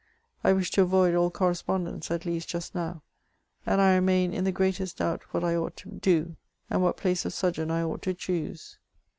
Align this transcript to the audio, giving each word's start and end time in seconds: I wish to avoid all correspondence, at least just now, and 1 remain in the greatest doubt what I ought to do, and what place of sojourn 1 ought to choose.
I 0.43 0.53
wish 0.53 0.71
to 0.71 0.81
avoid 0.81 1.13
all 1.13 1.29
correspondence, 1.29 2.09
at 2.09 2.25
least 2.25 2.49
just 2.49 2.73
now, 2.73 3.03
and 3.67 3.77
1 3.77 3.93
remain 3.93 4.33
in 4.33 4.45
the 4.45 4.51
greatest 4.51 4.97
doubt 4.97 5.21
what 5.31 5.43
I 5.43 5.55
ought 5.55 5.77
to 5.77 5.89
do, 5.91 6.37
and 6.71 6.81
what 6.81 6.97
place 6.97 7.23
of 7.23 7.33
sojourn 7.33 7.69
1 7.69 7.83
ought 7.83 8.01
to 8.01 8.15
choose. 8.15 8.79